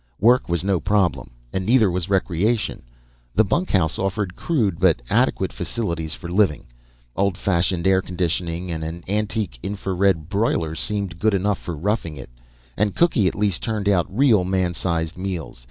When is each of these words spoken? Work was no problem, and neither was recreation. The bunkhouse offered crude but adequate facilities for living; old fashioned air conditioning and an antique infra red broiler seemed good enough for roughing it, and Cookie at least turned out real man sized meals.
Work 0.19 0.49
was 0.49 0.63
no 0.63 0.79
problem, 0.79 1.29
and 1.53 1.63
neither 1.63 1.91
was 1.91 2.09
recreation. 2.09 2.81
The 3.35 3.43
bunkhouse 3.43 3.99
offered 3.99 4.35
crude 4.35 4.79
but 4.79 4.99
adequate 5.11 5.53
facilities 5.53 6.15
for 6.15 6.27
living; 6.27 6.65
old 7.15 7.37
fashioned 7.37 7.85
air 7.85 8.01
conditioning 8.01 8.71
and 8.71 8.83
an 8.83 9.03
antique 9.07 9.59
infra 9.61 9.93
red 9.93 10.27
broiler 10.27 10.73
seemed 10.73 11.19
good 11.19 11.35
enough 11.35 11.59
for 11.59 11.75
roughing 11.75 12.17
it, 12.17 12.31
and 12.75 12.95
Cookie 12.95 13.27
at 13.27 13.35
least 13.35 13.61
turned 13.61 13.87
out 13.87 14.07
real 14.09 14.43
man 14.43 14.73
sized 14.73 15.17
meals. 15.19 15.59